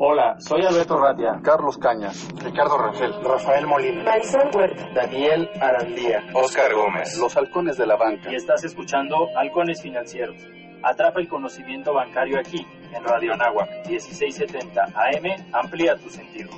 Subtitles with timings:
[0.00, 1.40] Hola, soy Alberto Ratia.
[1.42, 2.28] Carlos Cañas.
[2.42, 3.12] Ricardo Rangel.
[3.24, 4.04] Rafael Molina.
[4.04, 4.88] Marisol Huerta.
[4.94, 6.22] Daniel Arandía.
[6.34, 7.18] Oscar Gómez.
[7.18, 8.30] Los halcones de la banca.
[8.30, 10.36] Y estás escuchando Halcones Financieros.
[10.84, 15.52] Atrapa el conocimiento bancario aquí, en Radio Anáhuac, 1670 AM.
[15.52, 16.50] Amplía tu sentido.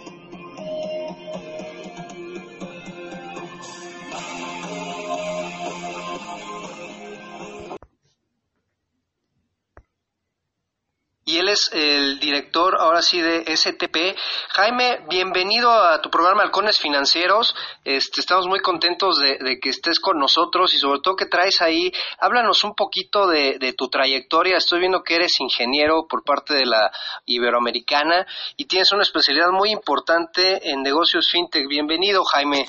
[11.31, 14.19] Y él es el director ahora sí de STP.
[14.49, 17.55] Jaime, bienvenido a tu programa Halcones Financieros.
[17.85, 21.93] Este, estamos muy contentos de, que estés con nosotros y sobre todo que traes ahí,
[22.19, 24.57] háblanos un poquito de, tu trayectoria.
[24.57, 26.91] Estoy viendo que eres ingeniero por parte de la
[27.27, 31.69] Iberoamericana y tienes una especialidad muy importante en negocios fintech.
[31.69, 32.65] Bienvenido, Jaime.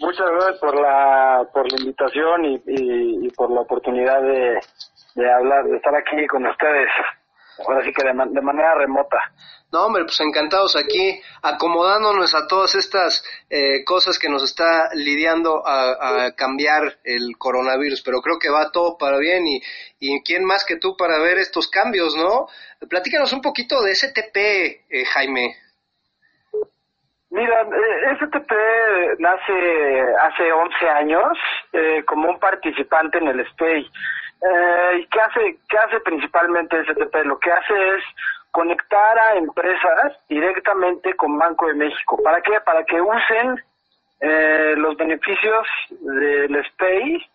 [0.00, 4.58] Muchas gracias por la, por la invitación y por la oportunidad de,
[5.14, 6.88] de hablar, de estar aquí con ustedes,
[7.66, 9.18] ahora sí que de, manera remota.
[9.72, 15.62] No, hombre, pues encantados aquí, acomodándonos a todas estas eh, cosas que nos está lidiando
[15.64, 19.60] a, cambiar el coronavirus, pero creo que va todo para bien y,
[20.00, 22.48] y quién más que tú para ver estos cambios, ¿no?
[22.88, 25.54] Platícanos un poquito de STP, eh, Jaime.
[27.30, 28.50] Mira, eh, STP
[29.18, 31.38] nace hace 11 años
[31.72, 33.88] eh, como un participante en el SPEI.
[34.42, 37.14] Eh, ¿qué, hace, ¿Qué hace principalmente STP?
[37.24, 38.04] Lo que hace es
[38.50, 42.20] conectar a empresas directamente con Banco de México.
[42.22, 42.58] ¿Para qué?
[42.60, 43.62] Para que usen
[44.20, 47.26] eh, los beneficios del SPEI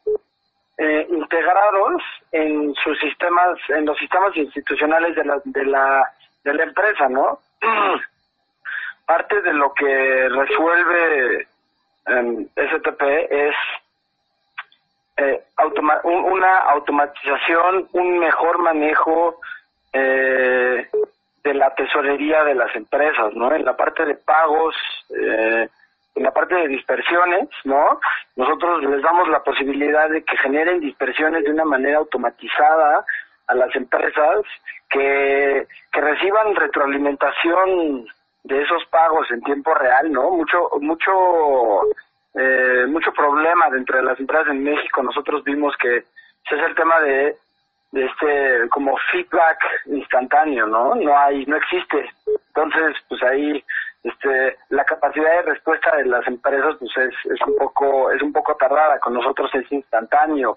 [0.77, 6.11] eh, integrados en sus sistemas, en los sistemas institucionales de la, de la,
[6.43, 7.39] de la empresa, ¿no?
[9.05, 11.47] Parte de lo que resuelve
[12.07, 13.55] eh, STP es
[15.67, 19.39] eh, una automatización, un mejor manejo
[19.93, 20.89] eh,
[21.43, 23.53] de la tesorería de las empresas, ¿no?
[23.53, 24.75] En la parte de pagos,
[25.09, 25.69] eh,
[26.15, 27.99] en la parte de dispersiones, ¿no?
[28.35, 33.05] Nosotros les damos la posibilidad de que generen dispersiones de una manera automatizada
[33.47, 34.41] a las empresas
[34.89, 38.07] que, que reciban retroalimentación
[38.43, 40.31] de esos pagos en tiempo real, ¿no?
[40.31, 41.11] Mucho, mucho
[42.35, 45.01] eh, mucho problema dentro de las empresas en México.
[45.01, 47.37] Nosotros vimos que ese es el tema de,
[47.93, 50.95] este como feedback instantáneo, ¿no?
[50.95, 52.09] No hay, no existe.
[52.47, 53.63] Entonces, pues ahí
[54.05, 58.31] este la capacidad de respuesta de las empresas pues es, es un poco es un
[58.31, 60.55] poco tardada con nosotros es instantáneo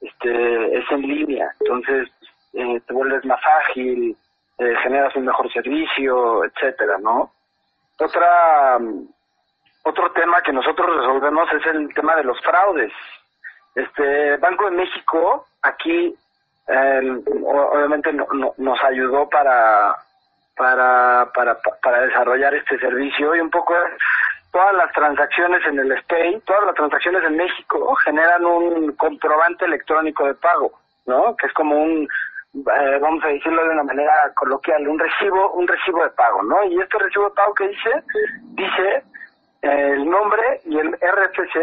[0.00, 2.08] este es en línea entonces
[2.54, 4.16] eh, te vuelves más ágil
[4.58, 7.30] eh, generas un mejor servicio etcétera no
[7.98, 8.78] otra
[9.86, 12.92] otro tema que nosotros resolvemos es el tema de los fraudes.
[13.74, 16.14] Este Banco de México aquí
[16.68, 19.94] obviamente nos ayudó para,
[20.56, 23.74] para, para, para desarrollar este servicio y un poco
[24.50, 30.26] todas las transacciones en el SPAY, todas las transacciones en México generan un comprobante electrónico
[30.26, 30.72] de pago,
[31.06, 31.36] ¿no?
[31.36, 32.08] Que es como un,
[32.54, 36.64] eh, vamos a decirlo de una manera coloquial, un recibo, un recibo de pago, ¿no?
[36.64, 38.02] Y este recibo de pago que dice,
[38.54, 39.04] dice
[39.66, 41.54] el nombre y el RFC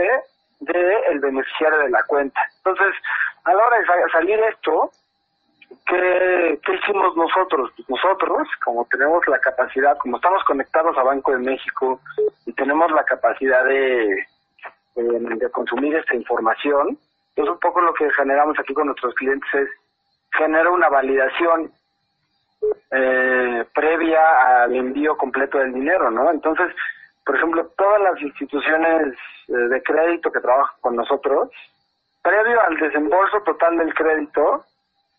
[0.62, 2.40] de el beneficiario de la cuenta.
[2.58, 2.96] Entonces,
[3.44, 4.92] a la hora de salir esto,
[5.86, 7.72] ¿qué, ¿qué, hicimos nosotros?
[7.76, 12.00] Pues nosotros, como tenemos la capacidad, como estamos conectados a Banco de México
[12.46, 14.26] y tenemos la capacidad de,
[14.96, 16.98] de, consumir esta información,
[17.36, 19.70] pues un poco lo que generamos aquí con nuestros clientes es
[20.32, 21.72] generar una validación
[22.92, 26.32] eh, previa al envío completo del dinero, ¿no?
[26.32, 26.74] Entonces,
[27.26, 29.16] por ejemplo, todas las instituciones
[29.48, 31.50] eh, de crédito que trabajan con nosotros,
[32.22, 34.66] previo al desembolso total del crédito,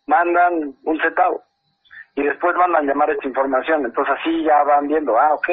[0.07, 1.43] mandan un centavo
[2.17, 3.85] y después mandan llamar esta información.
[3.85, 5.49] Entonces así ya van viendo, ah, ok,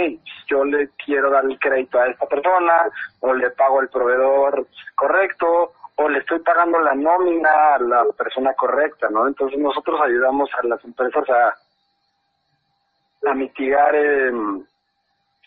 [0.48, 2.90] yo le quiero dar el crédito a esta persona,
[3.22, 8.54] o le pago al proveedor correcto, o le estoy pagando la nómina a la persona
[8.54, 9.28] correcta, ¿no?
[9.28, 11.56] Entonces nosotros ayudamos a las empresas a,
[13.30, 14.32] a mitigar eh,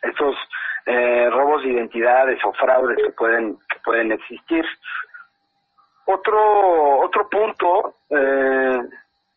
[0.05, 0.37] estos
[0.87, 4.65] eh, robos de identidades o fraudes que pueden que pueden existir.
[6.07, 8.81] Otro otro punto eh,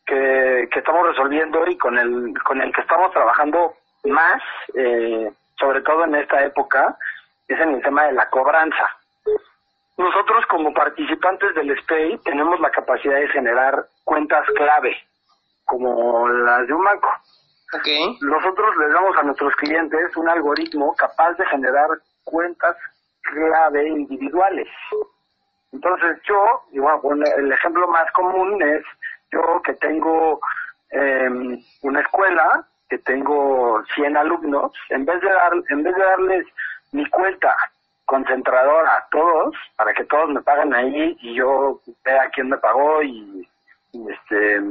[0.05, 3.75] que, que estamos resolviendo y con el con el que estamos trabajando
[4.05, 4.41] más,
[4.73, 6.97] eh, sobre todo en esta época,
[7.47, 8.97] es en el tema de la cobranza.
[9.97, 14.95] Nosotros como participantes del SPEI tenemos la capacidad de generar cuentas clave,
[15.65, 17.09] como las de un banco.
[18.21, 21.89] Nosotros les damos a nuestros clientes un algoritmo capaz de generar
[22.23, 22.75] cuentas
[23.23, 24.67] clave individuales.
[25.73, 28.83] Entonces yo, el ejemplo más común es
[29.31, 30.39] yo que tengo
[30.91, 36.47] em, una escuela, que tengo 100 alumnos, en vez de dar, en vez de darles
[36.93, 37.55] mi cuenta
[38.05, 43.03] concentradora a todos, para que todos me paguen ahí y yo vea quién me pagó
[43.03, 43.47] y,
[44.09, 44.61] este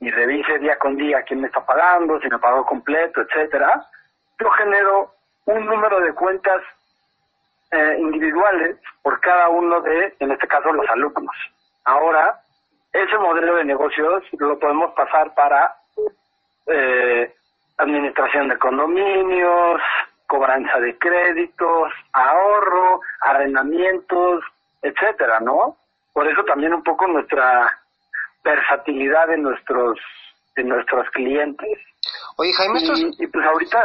[0.00, 3.84] y revise día con día quién me está pagando, si me pagó completo, etcétera,
[4.38, 5.12] yo genero
[5.46, 6.62] un número de cuentas
[7.70, 11.34] eh, individuales por cada uno de, en este caso, los alumnos.
[11.84, 12.40] Ahora,
[12.92, 15.74] ese modelo de negocios lo podemos pasar para
[16.66, 17.34] eh,
[17.78, 19.80] administración de condominios,
[20.26, 24.44] cobranza de créditos, ahorro, arrendamientos,
[24.82, 25.76] etcétera, ¿no?
[26.12, 27.77] Por eso también un poco nuestra
[28.48, 29.98] versatilidad en nuestros
[30.56, 31.78] en nuestros clientes.
[32.36, 32.80] Oye, Jaime,
[33.18, 33.80] y, pues ahorita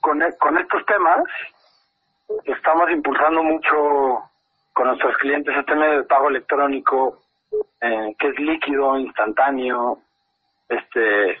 [0.00, 1.22] con, con estos temas
[2.44, 4.22] estamos impulsando mucho
[4.72, 7.18] con nuestros clientes este medio de pago electrónico
[7.80, 9.98] eh, que es líquido, instantáneo,
[10.68, 11.38] este,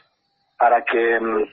[0.58, 1.44] para que mm,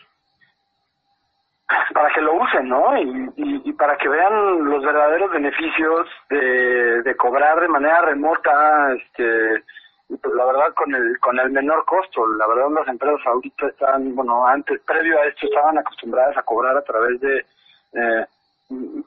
[1.93, 2.97] para que lo usen, ¿no?
[2.97, 9.63] Y, y, para que vean los verdaderos beneficios de, de cobrar de manera remota, este,
[10.09, 12.27] y pues la verdad con el con el menor costo.
[12.27, 16.75] La verdad las empresas ahorita están, bueno, antes, previo a esto estaban acostumbradas a cobrar
[16.75, 17.45] a través de
[17.93, 18.25] eh,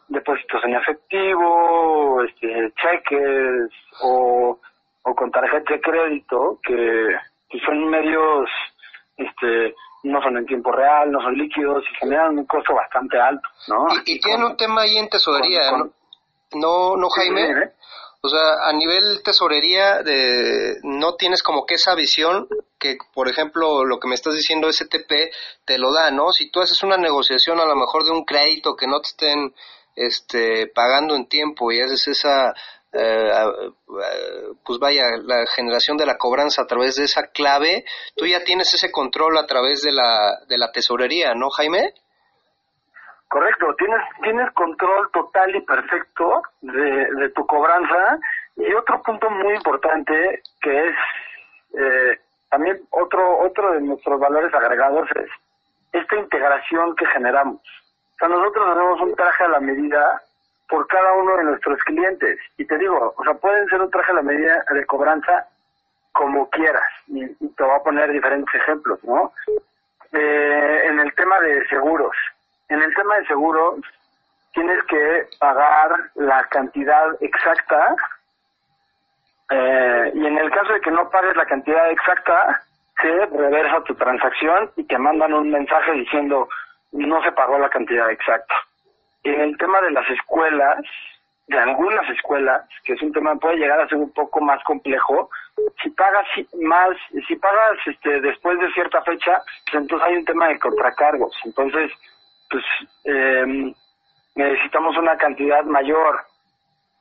[0.08, 3.70] depósitos en efectivo, este, cheques
[4.02, 4.58] o,
[5.02, 7.16] o con tarjeta de crédito, que,
[7.50, 8.48] que son medios
[9.16, 9.74] este
[10.04, 13.86] no son en tiempo real, no son líquidos y generan un costo bastante alto, ¿no?
[14.04, 16.96] Y, tiene un tema ahí en tesorería, ¿no?
[16.96, 17.70] No, Jaime.
[18.24, 22.48] O sea, a nivel tesorería, de, no tienes como que esa visión
[22.78, 25.32] que, por ejemplo, lo que me estás diciendo STP
[25.64, 26.32] te lo da, ¿no?
[26.32, 29.54] Si tú haces una negociación a lo mejor de un crédito que no te estén
[29.96, 32.54] este, pagando en tiempo y haces esa
[32.92, 33.32] eh,
[34.64, 37.84] pues vaya, la generación de la cobranza a través de esa clave,
[38.16, 41.94] tú ya tienes ese control a través de la, de la tesorería, ¿no, Jaime?
[43.32, 48.18] Correcto, tienes, tienes control total y perfecto de, de tu cobranza.
[48.56, 50.94] Y otro punto muy importante que es
[51.72, 52.18] eh,
[52.50, 55.30] también otro, otro de nuestros valores agregados es
[55.92, 57.62] esta integración que generamos.
[57.62, 60.20] O sea, nosotros hacemos un traje a la medida
[60.68, 62.38] por cada uno de nuestros clientes.
[62.58, 65.46] Y te digo, o sea, pueden ser un traje a la medida de cobranza
[66.12, 66.84] como quieras.
[67.06, 69.32] Y, te voy a poner diferentes ejemplos, ¿no?
[70.12, 72.14] Eh, en el tema de seguros.
[72.72, 73.80] En el tema de seguros,
[74.54, 77.94] tienes que pagar la cantidad exacta.
[79.50, 82.62] Eh, y en el caso de que no pagues la cantidad exacta,
[83.00, 86.48] se reversa tu transacción y te mandan un mensaje diciendo
[86.92, 88.54] no se pagó la cantidad exacta
[89.24, 90.84] en el tema de las escuelas,
[91.46, 95.30] de algunas escuelas, que es un tema puede llegar a ser un poco más complejo,
[95.82, 96.26] si pagas
[96.60, 96.96] más,
[97.26, 101.36] si pagas este después de cierta fecha, pues entonces hay un tema de contracargos.
[101.44, 101.92] Entonces,
[102.52, 102.64] pues
[103.04, 103.72] eh,
[104.36, 106.20] necesitamos una cantidad mayor.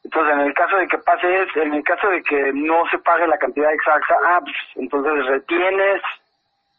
[0.04, 2.98] Entonces, en el caso de que pase es, en el caso de que no se
[3.00, 6.02] pague la cantidad exacta, ah, pues entonces retienes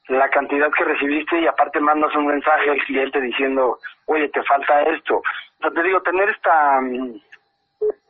[0.09, 4.83] la cantidad que recibiste y aparte mandas un mensaje al cliente diciendo, oye, te falta
[4.83, 5.19] esto.
[5.19, 5.23] O
[5.61, 7.21] sea, te digo, tener esta, mm,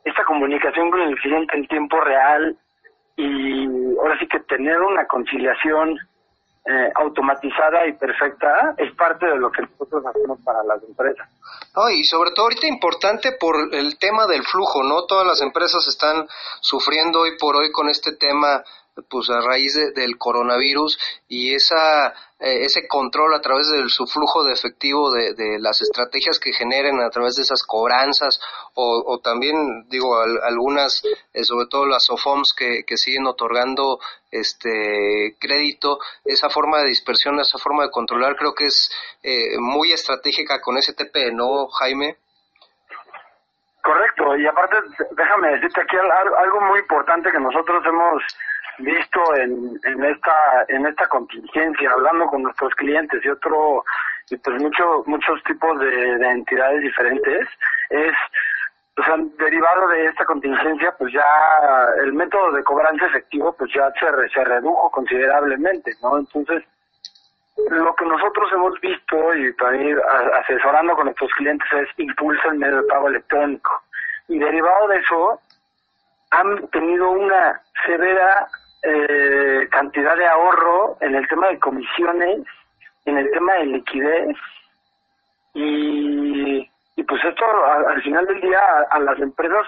[0.05, 2.57] esta comunicación con el cliente en tiempo real
[3.15, 3.67] y
[3.99, 5.99] ahora sí que tener una conciliación
[6.65, 11.27] eh, automatizada y perfecta es parte de lo que nosotros hacemos para las empresas.
[11.91, 15.05] y sobre todo ahorita importante por el tema del flujo, ¿no?
[15.05, 16.25] Todas las empresas están
[16.61, 18.63] sufriendo hoy por hoy con este tema
[19.09, 22.09] pues a raíz del coronavirus y esa
[22.39, 26.53] eh, ese control a través del su flujo de efectivo de, de, las estrategias que
[26.53, 28.39] generen a través de esas cobranzas
[28.75, 31.01] o, también digo algunas
[31.33, 33.99] eh, sobre todo las SOFOMS que, que siguen otorgando
[34.33, 39.91] este crédito esa forma de dispersión esa forma de controlar creo que es eh, muy
[39.91, 42.17] estratégica con STP no Jaime
[43.83, 44.77] Correcto, y aparte
[45.11, 48.23] déjame decirte aquí algo muy importante que nosotros hemos
[48.79, 50.33] visto en, en esta
[50.69, 53.83] en esta contingencia hablando con nuestros clientes y otro
[54.29, 57.47] y pues muchos muchos tipos de, entidades diferentes
[57.89, 58.13] es
[58.95, 61.25] o sea, derivado de esta contingencia, pues ya
[62.03, 66.19] el método de cobranza efectivo, pues ya se, se redujo considerablemente, ¿no?
[66.19, 66.63] Entonces,
[67.69, 69.97] lo que nosotros hemos visto y también
[70.41, 73.81] asesorando con nuestros clientes es impulsa el medio de pago electrónico.
[74.27, 75.39] Y derivado de eso,
[76.31, 78.47] han tenido una severa
[78.83, 82.41] eh, cantidad de ahorro en el tema de comisiones,
[83.05, 84.37] en el tema de liquidez
[85.53, 89.67] y, y pues esto al final del día a, las empresas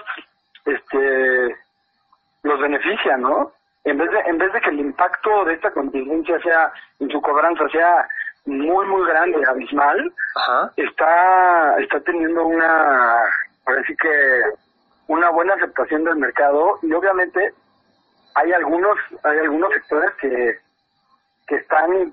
[0.64, 1.56] este
[2.42, 3.52] los beneficia, ¿no?
[3.86, 7.20] en vez de en vez de que el impacto de esta contingencia sea en su
[7.22, 8.08] cobranza sea
[8.44, 10.12] muy muy grande abismal
[10.76, 13.22] está está teniendo una
[13.64, 14.42] parece que
[15.06, 17.52] una buena aceptación del mercado y obviamente
[18.34, 20.58] hay algunos hay algunos sectores que
[21.46, 22.10] que están eh,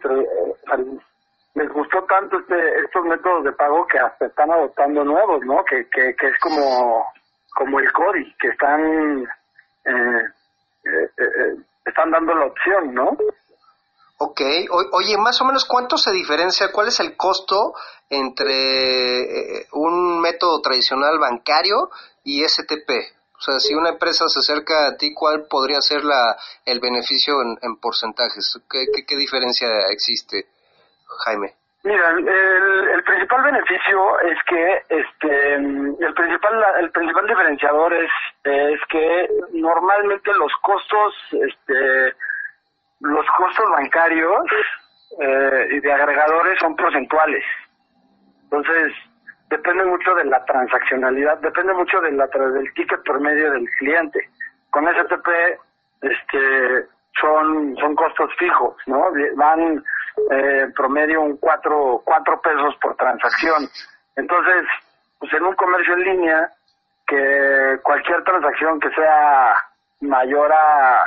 [1.55, 5.87] les gustó tanto este estos métodos de pago que hasta están adoptando nuevos no que
[5.89, 7.05] que, que es como
[7.55, 9.27] como el CODI que están
[9.85, 10.23] eh,
[10.85, 11.55] eh, eh,
[11.85, 13.17] están dando la opción, ¿no?
[14.17, 14.41] Ok,
[14.93, 17.73] oye, más o menos cuánto se diferencia, cuál es el costo
[18.09, 21.89] entre un método tradicional bancario
[22.23, 22.89] y STP.
[23.37, 27.41] O sea, si una empresa se acerca a ti, ¿cuál podría ser la, el beneficio
[27.41, 28.57] en, en porcentajes?
[28.69, 30.45] ¿Qué, ¿Qué, qué, diferencia existe,
[31.25, 31.53] Jaime?
[31.83, 38.11] Mira, el, el, principal beneficio es que este el principal el principal diferenciador es
[38.45, 42.13] es que normalmente los costos este
[43.01, 44.45] los costos bancarios
[45.19, 47.43] eh, y de agregadores son porcentuales.
[48.43, 48.93] Entonces,
[49.49, 52.17] depende mucho de la transaccionalidad, depende mucho del
[52.75, 54.29] ticket por medio del cliente.
[54.69, 55.27] Con STP
[56.01, 56.87] este
[57.19, 59.11] son son costos fijos, ¿no?
[59.35, 59.83] Van
[60.31, 63.69] eh, promedio un 4 cuatro, pesos por transacción.
[64.15, 64.63] Entonces,
[65.19, 66.51] pues en un comercio en línea,
[67.07, 69.55] que cualquier transacción que sea
[70.01, 71.05] mayor a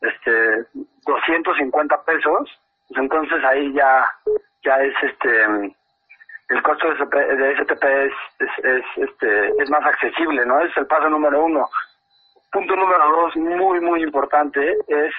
[0.00, 0.66] este
[1.06, 4.06] 250 pesos, pues entonces ahí ya
[4.64, 5.74] ya es este
[6.48, 8.12] el costo de, de STP es,
[8.62, 10.60] es, este es más accesible, ¿no?
[10.60, 11.68] Es el paso número uno.
[12.52, 15.12] Punto número dos, muy muy importante, es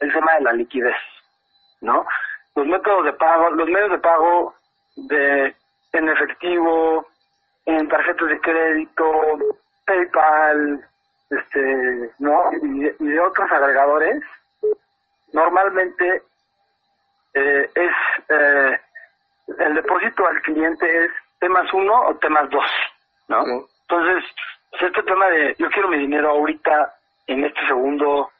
[0.00, 0.96] el tema de la liquidez,
[1.80, 2.06] ¿no?
[2.54, 4.54] Los métodos de pago, los medios de pago
[4.96, 5.54] de
[5.92, 7.06] en efectivo,
[7.66, 9.38] en tarjetas de crédito,
[9.86, 10.86] PayPal,
[11.30, 12.50] este, ¿no?
[12.62, 14.22] Y, de otros agregadores,
[15.32, 16.22] normalmente
[17.34, 17.92] eh, es
[18.28, 18.80] eh,
[19.58, 22.70] el depósito al cliente es T más uno o T más dos,
[23.28, 23.44] ¿no?
[23.82, 24.24] Entonces,
[24.80, 26.94] este tema de yo quiero mi dinero ahorita,
[27.26, 28.31] en este segundo,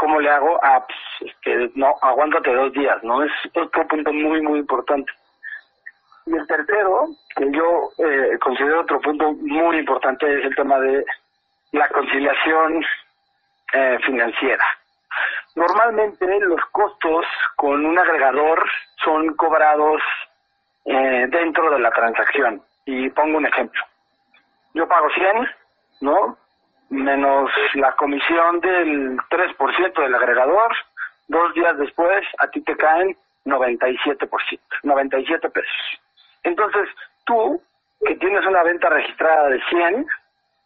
[0.00, 0.58] ¿cómo le hago?
[0.62, 3.22] Ah, pues, este, no, aguántate dos días, ¿no?
[3.22, 5.12] Es otro punto muy, muy importante.
[6.26, 11.04] Y el tercero, que yo eh, considero otro punto muy importante, es el tema de
[11.72, 12.82] la conciliación
[13.74, 14.64] eh, financiera.
[15.54, 17.26] Normalmente los costos
[17.56, 18.64] con un agregador
[19.04, 20.00] son cobrados
[20.86, 22.62] eh, dentro de la transacción.
[22.86, 23.82] Y pongo un ejemplo.
[24.72, 25.50] Yo pago 100,
[26.00, 26.38] ¿no?
[26.90, 30.74] Menos la comisión del 3% del agregador,
[31.28, 33.16] dos días después a ti te caen
[33.46, 36.00] 97%, 97 pesos.
[36.42, 36.88] Entonces,
[37.24, 37.62] tú,
[38.04, 40.06] que tienes una venta registrada de 100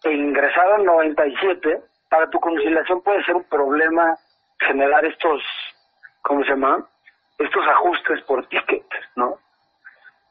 [0.05, 4.17] e ingresada en 97, para tu conciliación puede ser un problema
[4.61, 5.43] generar estos,
[6.23, 6.87] ¿cómo se llama?
[7.39, 9.39] Estos ajustes por ticket, ¿no?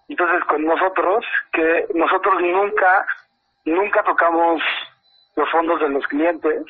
[0.08, 3.06] Entonces, con nosotros, que nosotros nunca,
[3.66, 4.62] nunca tocamos
[5.36, 6.64] los fondos de los clientes,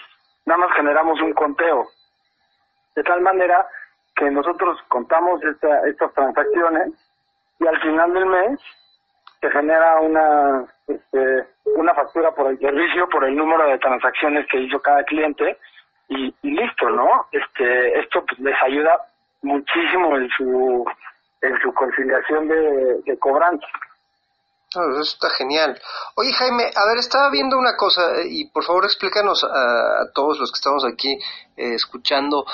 [0.45, 1.87] nada más generamos un conteo.
[2.95, 3.67] De tal manera
[4.15, 6.93] que nosotros contamos esta, estas transacciones
[7.59, 8.59] y al final del mes
[9.41, 14.59] se genera una este, una factura por el servicio, por el número de transacciones que
[14.59, 15.57] hizo cada cliente
[16.09, 17.27] y, listo, ¿no?
[17.31, 18.97] Este, esto pues, les ayuda
[19.41, 20.85] muchísimo en su
[21.41, 23.67] en su conciliación de, de cobranza
[24.81, 25.79] eso está genial.
[26.15, 30.51] Oye, Jaime, a ver, estaba viendo una cosa y por favor explícanos a, todos los
[30.51, 31.13] que estamos aquí
[31.57, 32.45] eh, escuchando.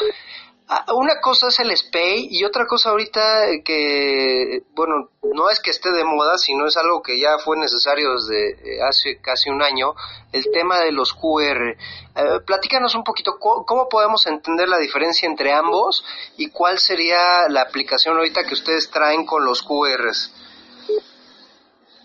[0.93, 5.91] Una cosa es el SPAY y otra cosa ahorita que, bueno, no es que esté
[5.91, 9.95] de moda, sino es algo que ya fue necesario desde eh, hace casi un año,
[10.31, 11.75] el tema de los QR.
[12.45, 16.05] platícanos un poquito cómo podemos entender la diferencia entre ambos
[16.37, 20.31] y cuál sería la aplicación ahorita que ustedes traen con los QRs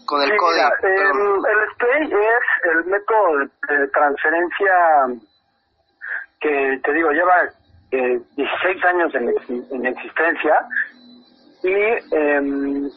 [0.06, 0.68] con el código.
[0.82, 4.73] el SPAY es el método de transferencia
[6.40, 7.44] que, te digo, lleva
[7.90, 9.34] eh, 16 años en,
[9.70, 10.66] en existencia
[11.62, 12.90] y eh,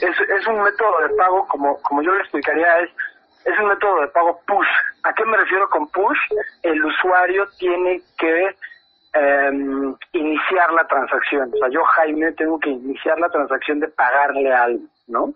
[0.00, 2.90] es, es un método de pago, como, como yo le explicaría, es,
[3.44, 4.66] es un método de pago push.
[5.02, 6.18] ¿A qué me refiero con push?
[6.62, 8.56] El usuario tiene que
[9.14, 9.50] eh,
[10.12, 11.50] iniciar la transacción.
[11.52, 15.34] O sea, yo, Jaime, tengo que iniciar la transacción de pagarle algo, ¿no?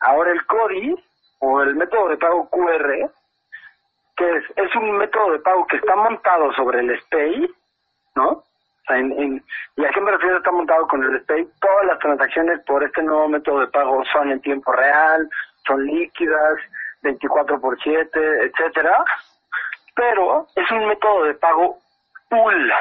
[0.00, 0.96] Ahora el CODI,
[1.40, 3.10] o el método de pago QR,
[4.16, 7.50] que es, es un método de pago que está montado sobre el SPAY,
[8.14, 8.44] ¿no?
[9.76, 11.48] ¿Y a qué me refiero está montado con el SPAY?
[11.60, 15.28] Todas las transacciones por este nuevo método de pago son en tiempo real,
[15.66, 16.58] son líquidas,
[17.02, 19.04] 24 por 7, etcétera,
[19.94, 21.78] pero es un método de pago
[22.28, 22.72] pool.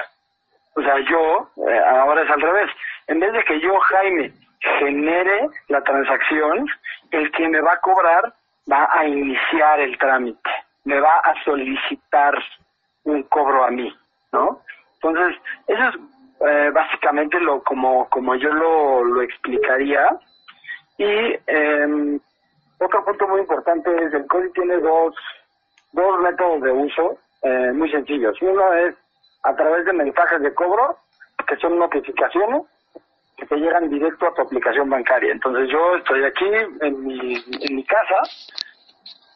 [0.75, 2.71] O sea, yo, eh, ahora es al revés.
[3.07, 6.67] En vez de que yo, Jaime, genere la transacción,
[7.11, 8.33] el que me va a cobrar
[8.71, 10.49] va a iniciar el trámite,
[10.85, 12.33] me va a solicitar
[13.03, 13.95] un cobro a mí,
[14.31, 14.61] ¿no?
[14.95, 15.95] Entonces, eso es
[16.47, 20.09] eh, básicamente lo como, como yo lo, lo explicaría.
[20.97, 22.19] Y eh,
[22.79, 25.15] otro punto muy importante es el CODI tiene dos,
[25.93, 28.37] dos métodos de uso eh, muy sencillos.
[28.41, 28.95] Uno es
[29.43, 30.97] a través de mensajes de cobro,
[31.47, 32.63] que son notificaciones
[33.39, 35.31] que te llegan directo a tu aplicación bancaria.
[35.31, 36.45] Entonces yo estoy aquí
[36.81, 38.21] en mi, en mi casa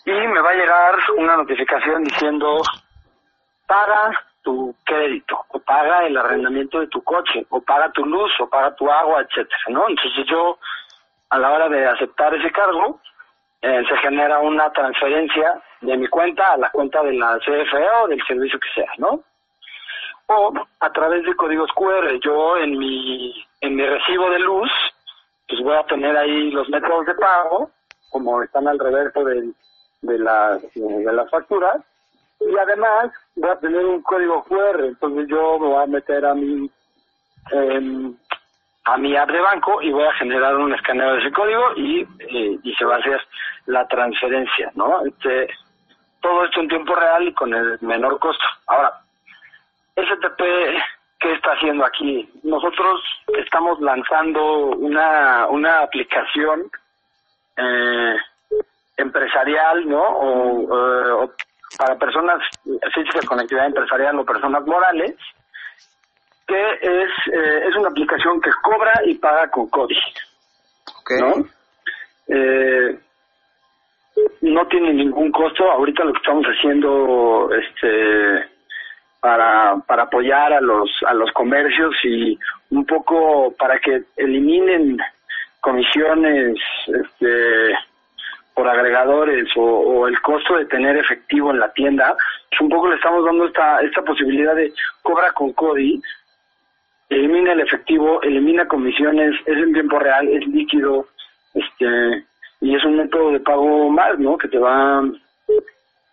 [0.05, 2.61] y me va a llegar una notificación diciendo
[3.65, 4.11] paga
[4.43, 8.75] tu crédito, o paga el arrendamiento de tu coche, o paga tu luz, o paga
[8.75, 9.87] tu agua, etcétera, ¿no?
[9.87, 10.59] Entonces yo,
[11.29, 12.99] a la hora de aceptar ese cargo,
[13.61, 18.07] eh, se genera una transferencia de mi cuenta a la cuenta de la CFE o
[18.09, 19.23] del servicio que sea, ¿no?
[20.27, 23.33] O a través de códigos QR, yo en mi,
[23.63, 24.69] en mi recibo de luz,
[25.47, 27.71] pues voy a tener ahí los métodos de pago,
[28.09, 29.51] como están al reverso de,
[30.01, 31.81] de, las, de las facturas,
[32.41, 36.33] y además voy a tener un código QR, entonces yo me voy a meter a
[36.33, 36.69] mi
[37.51, 38.15] em,
[38.85, 42.01] a mi app de banco y voy a generar un escaneo de ese código y,
[42.01, 43.21] eh, y se va a hacer
[43.67, 45.05] la transferencia, ¿no?
[45.05, 45.47] Este,
[46.21, 48.43] todo esto en tiempo real y con el menor costo.
[48.67, 48.91] Ahora,
[49.95, 50.41] STP,
[51.23, 52.29] ¿qué está haciendo aquí?
[52.43, 53.01] Nosotros
[53.39, 56.69] estamos lanzando una, una aplicación
[57.55, 58.15] eh,
[58.97, 60.03] empresarial, ¿no?
[60.03, 61.31] O,
[61.77, 62.37] para personas
[62.93, 65.15] físicas con actividad empresarial o personas morales,
[66.45, 70.01] que es, eh, es una aplicación que cobra y paga con código.
[71.19, 71.45] ¿no?
[72.27, 72.99] Eh,
[74.41, 75.71] no tiene ningún costo.
[75.71, 78.52] Ahorita lo que estamos haciendo este
[79.23, 82.37] para, para apoyar a los a los comercios y
[82.71, 84.97] un poco para que eliminen
[85.61, 87.73] comisiones este
[88.53, 92.17] por agregadores o, el costo de tener efectivo en la tienda,
[92.49, 96.01] pues un poco le estamos dando esta esta posibilidad de cobra con CODI,
[97.07, 101.07] elimina el efectivo, elimina comisiones, es en tiempo real, es líquido,
[101.53, 102.25] este
[102.59, 104.37] y es un método de pago más, ¿no?
[104.37, 105.01] Que te va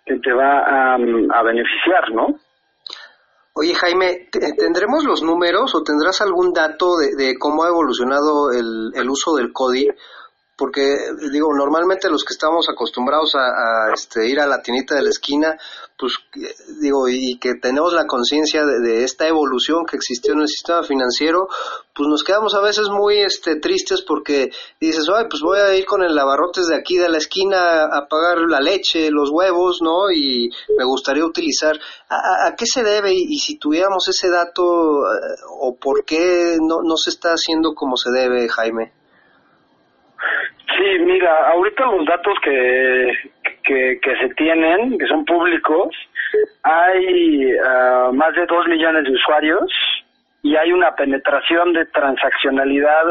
[0.06, 2.36] que te va a, beneficiar, ¿no?
[3.62, 9.10] Oye Jaime, ¿tendremos los números o tendrás algún dato de, cómo ha evolucionado el, el
[9.10, 9.86] uso del CODI?
[10.60, 10.94] Porque
[11.32, 15.56] digo, normalmente los que estamos acostumbrados a, este, ir a la tiendita de la esquina,
[15.98, 16.12] pues
[16.82, 21.48] digo, y que tenemos la conciencia de, esta evolución que existió en el sistema financiero,
[21.94, 25.86] pues nos quedamos a veces muy este, tristes porque dices, ay, pues voy a ir
[25.86, 30.10] con el lavarrotes de aquí de la esquina a pagar la leche, los huevos, ¿no?
[30.10, 33.14] Y me gustaría utilizar, ¿a, qué se debe?
[33.14, 37.96] Y, si tuviéramos ese dato, eh, o por qué no, no se está haciendo como
[37.96, 38.99] se debe, Jaime.
[40.76, 43.12] Sí, mira, ahorita los datos que,
[43.64, 45.88] que, se tienen, que son públicos,
[46.62, 49.72] hay uh, más de dos millones de usuarios
[50.42, 53.04] y hay una penetración de transaccionalidad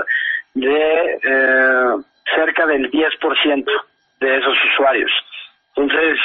[0.55, 2.03] de eh,
[2.35, 3.65] cerca del 10%
[4.19, 5.11] de esos usuarios.
[5.75, 6.17] Entonces,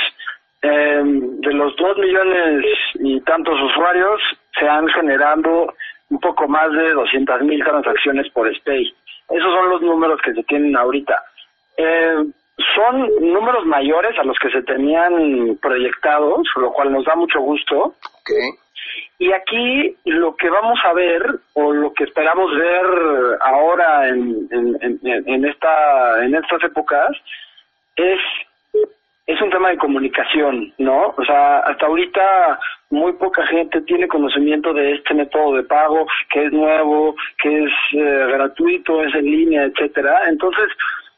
[0.63, 4.21] eh, de los dos millones y tantos usuarios,
[4.59, 5.75] se han generado
[6.11, 8.95] un poco más de 200 mil transacciones por SPAY.
[9.31, 11.23] Esos son los números que se tienen ahorita.
[11.77, 12.25] Eh,
[12.75, 17.95] son números mayores a los que se tenían proyectados, lo cual nos da mucho gusto.
[19.19, 22.85] Y aquí lo que vamos a ver, o lo que esperamos ver
[23.41, 27.11] ahora en, en, en, esta, en estas épocas,
[27.97, 28.21] es,
[29.27, 31.15] es un tema de comunicación, ¿no?
[31.17, 32.59] O sea, hasta ahorita
[32.91, 37.73] muy poca gente tiene conocimiento de este método de pago, que es nuevo, que es
[37.93, 40.29] eh, gratuito, es en línea, etcétera.
[40.29, 40.69] Entonces,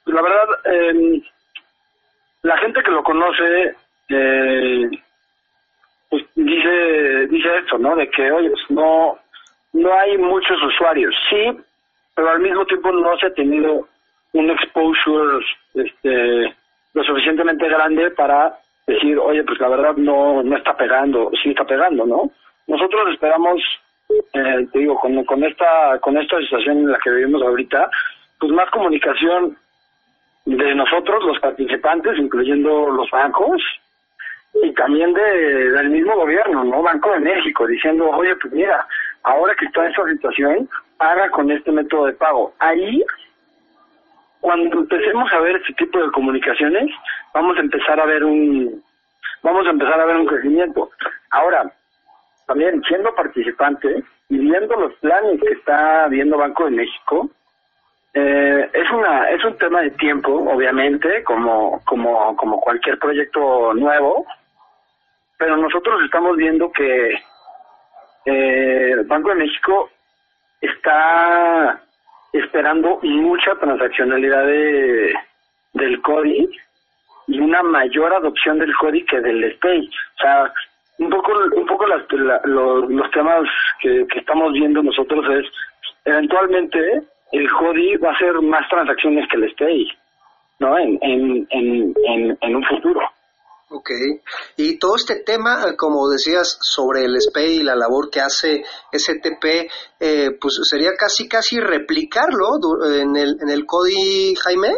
[0.04, 1.22] la verdad, eh,
[2.42, 3.74] la gente que lo conoce,
[4.08, 4.88] eh,
[6.08, 7.96] pues dice, dice esto, ¿no?
[7.96, 9.18] De que, oye, pues no,
[9.72, 11.12] no hay muchos usuarios.
[11.28, 11.58] Sí,
[12.14, 13.88] pero al mismo tiempo no se ha tenido
[14.32, 16.54] un exposure este,
[16.96, 21.66] lo suficientemente grande para decir, oye, pues la verdad no, no está pegando, sí está
[21.66, 22.30] pegando, ¿no?
[22.66, 23.60] Nosotros esperamos,
[24.32, 27.90] eh, te digo, con, con, esta, con esta situación en la que vivimos ahorita,
[28.40, 29.58] pues más comunicación
[30.46, 33.62] de nosotros, los participantes, incluyendo los bancos,
[34.62, 36.82] y también de, del mismo gobierno, ¿no?
[36.82, 38.86] Banco de México, diciendo, oye, pues mira,
[39.24, 40.66] ahora que está esta situación,
[40.98, 42.54] haga con este método de pago.
[42.58, 43.04] Ahí,
[44.46, 46.88] cuando empecemos a ver este tipo de comunicaciones,
[47.34, 48.80] vamos a empezar a ver un,
[49.42, 50.88] vamos a empezar a ver un crecimiento.
[51.30, 51.72] Ahora,
[52.46, 57.28] también siendo participante y viendo los planes que está viendo Banco de México,
[58.14, 64.26] eh, es una es un tema de tiempo, obviamente, como como como cualquier proyecto nuevo,
[65.38, 67.18] pero nosotros estamos viendo que
[68.26, 69.90] eh, Banco de México
[70.60, 71.82] está
[72.38, 75.14] esperando mucha transaccionalidad de,
[75.74, 76.48] del CODI
[77.28, 79.88] y una mayor adopción del CODI que del SPAY.
[79.88, 80.52] O sea,
[80.98, 82.02] un poco un poco las,
[82.44, 83.48] los, los temas
[83.80, 85.46] que, que estamos viendo nosotros es
[86.04, 89.88] eventualmente el CODI va a hacer más transacciones que el SPAY,
[90.60, 90.78] ¿no?
[90.78, 91.46] En, en,
[92.40, 93.00] en, un futuro.
[93.68, 93.90] Ok.
[94.56, 98.62] Y todo este tema, eh, como decías, sobre el SPAY y la labor que hace
[98.92, 102.46] STP, eh, pues sería casi, casi replicarlo
[102.84, 104.72] en el, en el CODI, Jaime.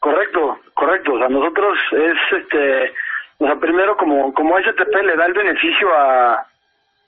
[0.00, 1.12] Correcto, correcto.
[1.12, 2.94] O sea, nosotros es, este,
[3.38, 6.46] o sea, primero como, como STP le da el beneficio a,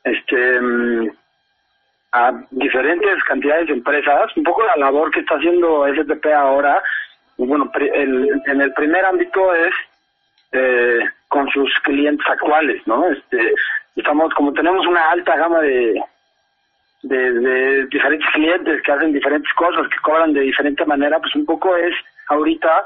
[0.04, 1.10] este, mm,
[2.12, 6.82] a diferentes cantidades de empresas, un poco la labor que está haciendo STP ahora,
[7.46, 9.72] bueno, el, en el primer ámbito es
[10.52, 13.08] eh, con sus clientes actuales, ¿no?
[13.08, 13.54] Este,
[13.96, 16.02] estamos, como tenemos una alta gama de,
[17.02, 21.76] de, diferentes clientes que hacen diferentes cosas, que cobran de diferente manera, pues un poco
[21.76, 21.94] es,
[22.28, 22.84] ahorita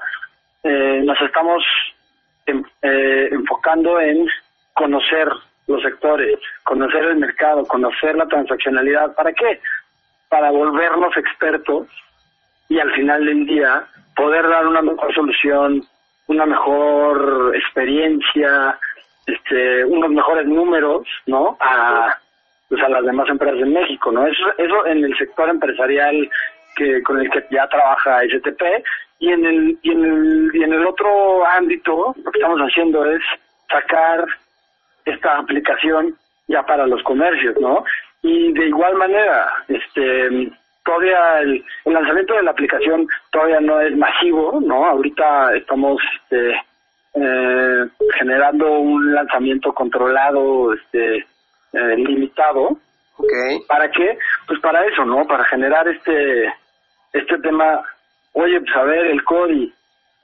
[0.62, 1.64] eh, nos estamos
[2.46, 4.26] eh, enfocando en
[4.74, 5.28] conocer
[5.66, 9.14] los sectores, conocer el mercado, conocer la transaccionalidad.
[9.14, 9.60] ¿Para qué?
[10.28, 11.88] Para volvernos expertos
[12.68, 13.86] y al final del día
[14.16, 15.82] poder dar una mejor solución,
[16.26, 18.78] una mejor experiencia,
[19.26, 21.56] este, unos mejores números, ¿no?
[21.60, 22.16] A,
[22.68, 24.26] pues a las demás empresas de México, ¿no?
[24.26, 26.28] Eso, eso en el sector empresarial
[26.76, 28.62] que con el que ya trabaja STP
[29.20, 33.04] y en el y en el y en el otro ámbito lo que estamos haciendo
[33.10, 33.22] es
[33.70, 34.24] sacar
[35.04, 36.16] esta aplicación
[36.48, 37.84] ya para los comercios, ¿no?
[38.22, 40.50] Y de igual manera, este,
[40.84, 44.86] todavía el, lanzamiento de la aplicación todavía no es masivo, ¿no?
[44.86, 46.52] Ahorita estamos este,
[47.14, 51.18] eh, generando un lanzamiento controlado, este,
[51.72, 52.78] eh, limitado.
[53.16, 53.60] Okay.
[53.68, 54.18] ¿Para qué?
[54.46, 55.26] Pues para eso, ¿no?
[55.26, 56.46] Para generar este,
[57.12, 57.82] este tema.
[58.32, 59.72] Oye, pues a ver, el CODI,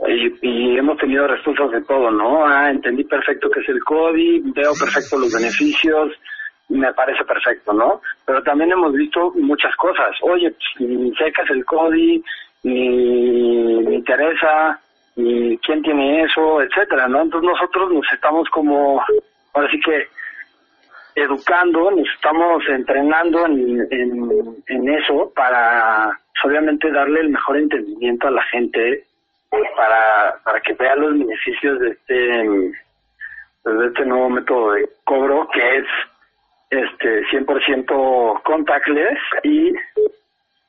[0.09, 2.47] y, hemos tenido respuestas de todo, ¿no?
[2.47, 6.13] Ah, entendí perfecto qué es el CODI, veo perfecto los beneficios,
[6.71, 8.01] me parece perfecto, ¿no?
[8.25, 10.11] Pero también hemos visto muchas cosas.
[10.23, 12.25] Oye, pues, ni es el CODI,
[12.63, 14.81] ni me interesa,
[15.17, 17.23] ni quién tiene eso, etcétera, ¿no?
[17.23, 19.03] Entonces nosotros nos estamos como,
[19.53, 20.09] ahora sí que
[21.17, 28.31] educando, nos estamos entrenando en, en, en eso para obviamente darle el mejor entendimiento a
[28.31, 29.05] la gente
[29.77, 35.79] para, para que vean los beneficios de este, de este nuevo método de cobro que
[35.79, 35.87] es
[36.71, 39.73] este 100% contactless y,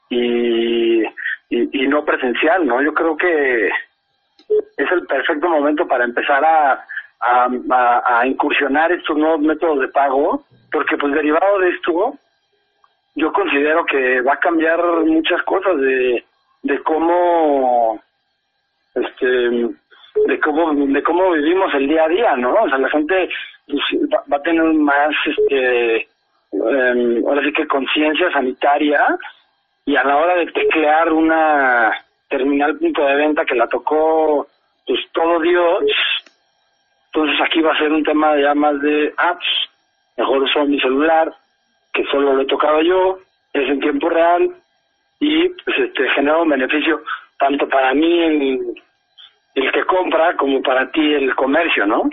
[0.10, 1.04] y,
[1.50, 2.82] y, no presencial, ¿no?
[2.82, 6.86] Yo creo que es el perfecto momento para empezar a,
[7.20, 12.16] a, a, incursionar estos nuevos métodos de pago, porque pues derivado de esto,
[13.16, 16.26] yo considero que va a cambiar muchas cosas de,
[16.64, 18.02] de cómo
[18.96, 19.28] este
[20.28, 23.30] de cómo de cómo vivimos el día a día no o sea la gente
[23.67, 26.08] pues, va, a tener más este
[26.52, 29.17] em, ahora sí que conciencia sanitaria
[29.86, 31.91] y a la hora de teclear una
[32.30, 34.47] terminal punto de venta que la tocó
[34.86, 35.84] pues todo Dios
[37.13, 39.47] entonces aquí va a ser un tema ya más de apps
[40.17, 41.34] mejor uso mi celular
[41.93, 43.19] que solo lo he tocado yo
[43.54, 44.52] es en tiempo real
[45.19, 47.02] y pues este genera un beneficio
[47.38, 48.60] tanto para mí
[49.56, 52.10] el que compra como para ti el comercio, ¿no?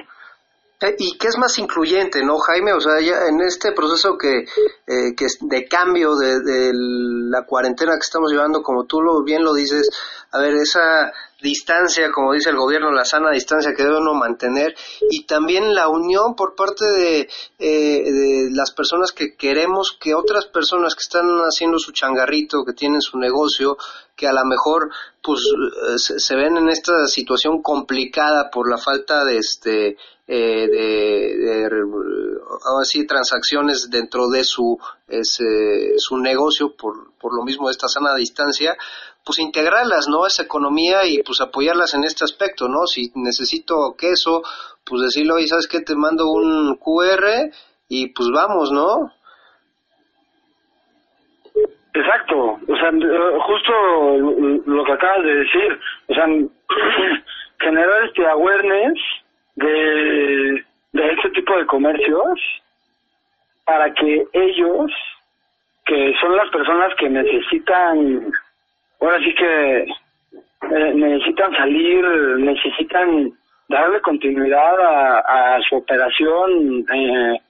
[0.81, 2.73] Eh, ¿Y qué es más incluyente, no, Jaime?
[2.73, 4.45] O sea, ya en este proceso que,
[4.87, 9.25] eh, que es de cambio de, de, la cuarentena que estamos llevando, como tú lo,
[9.25, 9.91] bien lo dices,
[10.31, 11.13] a ver, esa
[11.43, 14.75] distancia, como dice el gobierno, la sana distancia que debe uno mantener
[15.11, 20.47] y también la unión por parte de, eh, de las personas que queremos que otras
[20.47, 23.79] personas que están haciendo su changarrito, que tienen su negocio,
[24.17, 24.91] que a lo mejor
[25.23, 25.41] pues
[25.97, 29.97] se, ven en esta situación complicada por la falta de este
[30.29, 31.71] eh, de,
[32.81, 38.15] así transacciones dentro de su ese, su negocio por, por lo mismo de esta sana
[38.15, 38.77] distancia
[39.25, 40.27] pues integrarlas, ¿no?
[40.27, 42.87] Esa economía y pues apoyarlas en este aspecto, ¿no?
[42.87, 44.43] Si necesito queso,
[44.87, 45.81] pues decirlo, oye, ¿sabes qué?
[45.81, 47.53] Te mando un QR
[47.91, 49.13] y pues vamos, ¿no?
[51.93, 52.91] Exacto, o sea,
[53.47, 53.73] justo
[54.65, 56.25] lo que acabas de decir, o sea,
[57.61, 58.99] generar este awareness
[59.59, 62.41] de, de este tipo de comercios
[63.65, 64.93] para que ellos,
[65.85, 68.31] que son las personas que necesitan,
[69.01, 72.05] ahora sí que eh, necesitan salir,
[72.39, 73.33] necesitan
[73.69, 77.41] darle continuidad a, su operación, eh,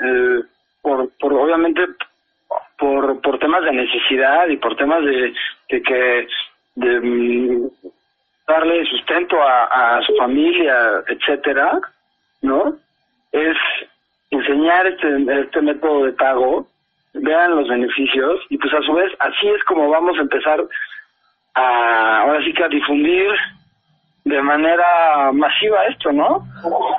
[0.00, 0.40] eh,
[0.80, 1.82] por, por obviamente
[2.78, 5.34] por, por temas de necesidad y por temas de,
[5.68, 6.28] de que
[6.76, 7.70] de
[8.48, 11.78] darle sustento a, a su familia, etcétera,
[12.42, 12.76] ¿no?
[13.30, 13.56] Es
[14.30, 16.66] enseñar este, este método de pago,
[17.12, 20.60] vean los beneficios y pues a su vez así es como vamos a empezar
[21.54, 23.28] a, ahora sí que a difundir
[24.24, 26.46] de manera masiva esto, ¿no?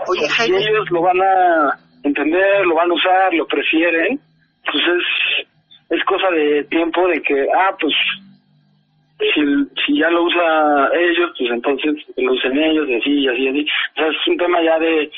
[0.08, 0.58] Oye, si Jaime.
[0.58, 4.20] ellos lo van a entender, lo van a usar, lo prefieren,
[4.66, 5.48] pues es,
[5.98, 7.94] es cosa de tiempo de que, ah, pues
[9.20, 9.42] si,
[9.86, 13.50] si ya lo usa ellos, pues entonces lo usen ellos, y así, y así, y
[13.50, 13.62] así.
[13.62, 15.12] O sea, es un tema ya de,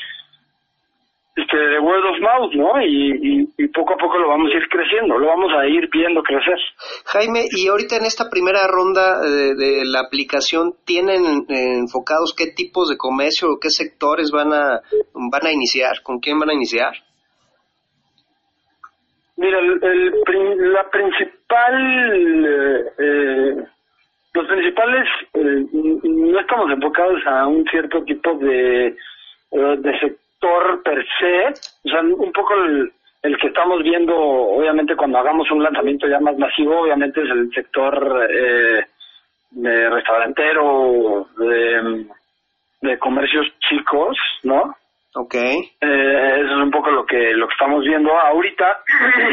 [1.36, 2.82] este, de word of mouth, ¿no?
[2.82, 5.88] Y, y, y poco a poco lo vamos a ir creciendo, lo vamos a ir
[5.90, 6.58] viendo crecer.
[7.06, 12.52] Jaime, y ahorita en esta primera ronda de, de la aplicación, ¿tienen eh, enfocados qué
[12.54, 14.80] tipos de comercio o qué sectores van a,
[15.14, 16.02] van a iniciar?
[16.02, 16.92] ¿Con quién van a iniciar?
[19.36, 21.74] Mira, el, el la principal,
[22.46, 23.64] eh, eh,
[24.34, 31.04] los principales, eh, no estamos enfocados a un cierto tipo de, eh, de sector per
[31.18, 32.92] se, o sea, un poco el,
[33.22, 37.50] el que estamos viendo, obviamente cuando hagamos un lanzamiento ya más masivo, obviamente es el
[37.52, 38.86] sector eh,
[39.50, 42.06] de restaurantero, de,
[42.80, 44.74] de comercios chicos, ¿no?
[45.14, 45.34] Ok.
[45.34, 48.82] Eh, eso es un poco lo que lo que estamos viendo ahorita.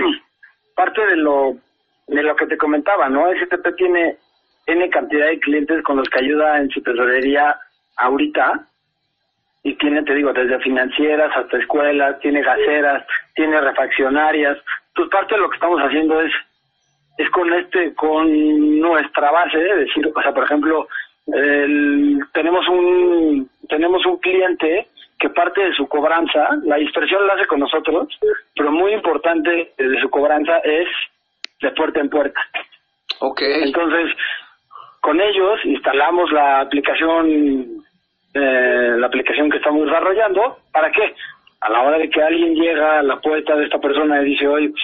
[0.75, 1.55] Parte de lo
[2.07, 3.31] de lo que te comentaba, ¿no?
[3.31, 4.17] STP tiene
[4.69, 7.57] n cantidad de clientes con los que ayuda en su tesorería
[7.97, 8.65] ahorita
[9.63, 13.05] y tiene, te digo, desde financieras hasta escuelas, tiene gaseras,
[13.35, 14.57] tiene refaccionarias.
[14.95, 16.31] Pues parte de lo que estamos haciendo es
[17.17, 20.87] es con este con nuestra base, es decir, o sea, por ejemplo,
[21.33, 24.87] el- tenemos un tenemos un cliente
[25.19, 28.07] que parte de su cobranza, la dispersión la hace con nosotros,
[28.55, 30.87] pero muy importante de su cobranza es
[31.61, 32.39] de puerta en puerta.
[33.19, 33.41] Ok.
[33.41, 34.15] Entonces,
[35.01, 37.85] con ellos instalamos la aplicación,
[38.33, 40.59] eh, la aplicación que estamos desarrollando.
[40.71, 41.15] ¿Para qué?
[41.61, 44.47] A la hora de que alguien llega a la puerta de esta persona y dice,
[44.47, 44.83] oye, pues,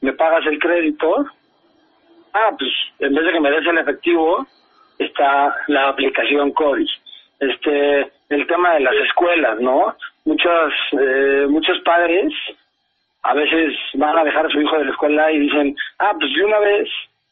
[0.00, 1.26] ¿me pagas el crédito?
[2.34, 4.46] Ah, pues en vez de que me des el efectivo,
[4.98, 6.86] está la aplicación Cori.
[7.40, 9.96] Este, el tema de las escuelas, ¿no?
[10.24, 12.32] Muchos, eh, muchos padres
[13.22, 16.32] a veces van a dejar a su hijo de la escuela y dicen, ah, pues
[16.34, 16.88] de una vez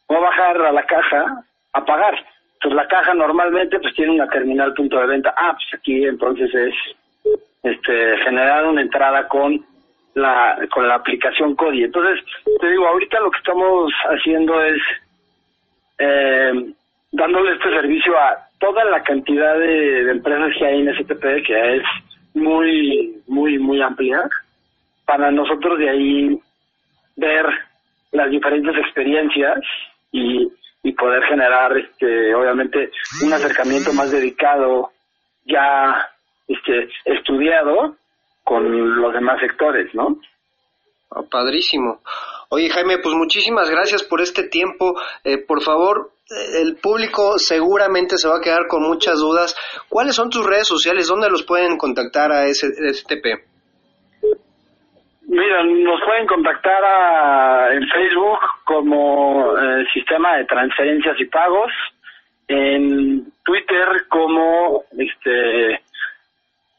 [0.08, 1.44] voy a bajar a la caja
[1.76, 2.14] a pagar.
[2.54, 5.34] Entonces la caja normalmente pues tiene una terminal punto de venta.
[5.36, 6.74] Ah, pues aquí entonces es
[7.62, 9.64] este generar una entrada con
[10.14, 11.84] la con la aplicación Codi.
[11.84, 12.24] Entonces,
[12.60, 14.82] te digo, ahorita lo que estamos haciendo es
[15.98, 16.72] eh,
[17.12, 21.76] dándole este servicio a toda la cantidad de, de empresas que hay en STP, que
[21.76, 21.82] es
[22.34, 24.28] muy, muy, muy amplia,
[25.04, 26.38] para nosotros de ahí
[27.16, 27.46] ver
[28.12, 29.58] las diferentes experiencias
[30.12, 30.48] y,
[30.86, 32.92] y poder generar, este, obviamente,
[33.24, 34.92] un acercamiento más dedicado,
[35.44, 36.12] ya
[36.46, 37.96] este, estudiado
[38.44, 40.20] con los demás sectores, ¿no?
[41.10, 42.02] Ah, padrísimo.
[42.50, 44.94] Oye, Jaime, pues muchísimas gracias por este tiempo.
[45.24, 46.12] Eh, por favor,
[46.54, 49.56] el público seguramente se va a quedar con muchas dudas.
[49.88, 51.08] ¿Cuáles son tus redes sociales?
[51.08, 53.55] ¿Dónde los pueden contactar a ese STP?
[55.28, 61.72] Mira, nos pueden contactar a, en Facebook como eh, Sistema de Transferencias y Pagos,
[62.48, 65.80] en Twitter como este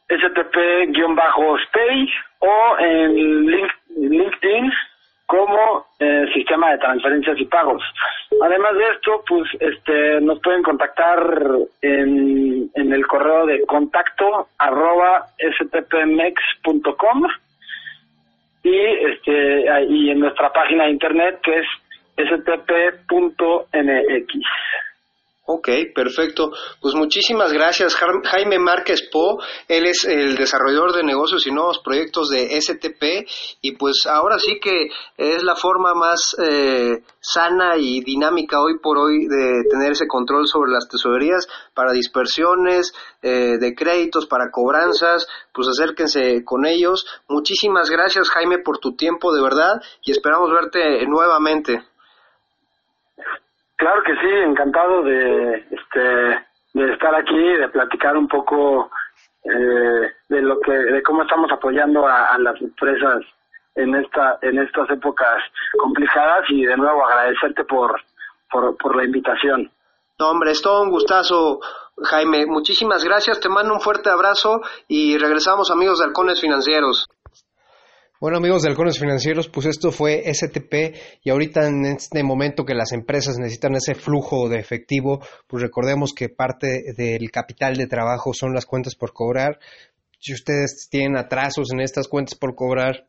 [0.07, 4.71] STP-Stay o en Link- LinkedIn
[5.25, 7.83] como eh, Sistema de Transferencias y Pagos.
[8.41, 11.19] Además de esto, pues este nos pueden contactar
[11.81, 17.23] en, en el correo de contacto arroba stpmex.com
[18.67, 18.75] y
[19.12, 21.65] este y en nuestra página de internet que es
[22.17, 23.67] stp.mx.
[25.49, 26.51] Ok, perfecto.
[26.81, 29.41] Pues muchísimas gracias, Jaime Márquez Po.
[29.69, 33.25] Él es el desarrollador de negocios y nuevos proyectos de STP
[33.62, 38.97] y pues ahora sí que es la forma más eh, sana y dinámica hoy por
[38.97, 45.27] hoy de tener ese control sobre las tesorerías para dispersiones eh, de créditos, para cobranzas.
[45.53, 47.05] Pues acérquense con ellos.
[47.29, 51.86] Muchísimas gracias, Jaime, por tu tiempo de verdad y esperamos verte nuevamente.
[53.78, 58.90] Claro que sí, encantado de este de estar aquí, de platicar un poco
[59.44, 63.24] eh, de lo que de cómo estamos apoyando a, las empresas
[63.76, 65.44] en esta en estas épocas
[65.80, 68.02] complicadas y de nuevo agradecerte por
[68.50, 69.72] por, por la invitación.
[70.20, 71.60] No, hombre, es todo un gustazo,
[72.02, 72.48] Jaime.
[72.48, 77.08] Muchísimas gracias, te mando un fuerte abrazo y regresamos amigos de Halcones Financieros.
[78.19, 82.73] Bueno amigos de Halcones Financieros, pues esto fue STP y ahorita en este momento que
[82.73, 88.34] las empresas necesitan ese flujo de efectivo, pues recordemos que parte del capital de trabajo
[88.34, 89.60] son las cuentas por cobrar.
[90.17, 93.08] Si ustedes tienen atrasos en estas cuentas por cobrar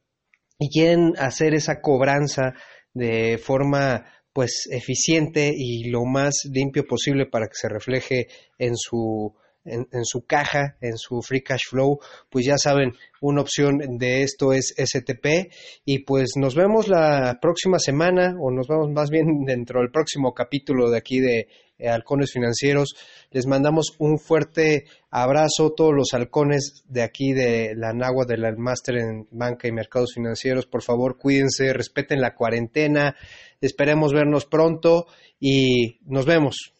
[0.58, 2.52] y quieren hacer esa cobranza
[2.92, 8.26] de forma pues eficiente y lo más limpio posible para que se refleje
[8.58, 9.34] en su
[9.68, 11.98] en, su caja, en su free cash flow,
[12.30, 15.52] pues ya saben, una opción de esto es STP
[15.84, 20.34] y pues nos vemos la próxima semana o nos vemos más bien dentro del próximo
[20.34, 22.94] capítulo de aquí de eh, Halcones Financieros.
[23.30, 28.56] Les mandamos un fuerte abrazo a todos los halcones de aquí de la Nagua del
[28.56, 30.66] Máster en Banca y Mercados Financieros.
[30.66, 33.14] Por favor, cuídense, respeten la cuarentena.
[33.60, 35.06] Esperemos vernos pronto
[35.38, 36.72] y nos vemos.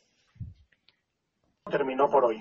[1.70, 2.38] Terminó por hoy.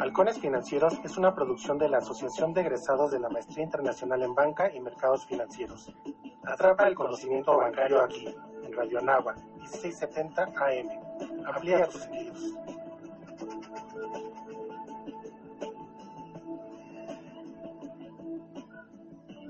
[0.00, 4.34] Halcones Financieros es una producción de la Asociación de Egresados de la Maestría Internacional en
[4.34, 5.92] Banca y Mercados Financieros.
[6.42, 11.44] Atrapa el conocimiento bancario aquí, en Radio Anagua, 1670 AM.
[11.44, 12.54] Amplía tus sentidos.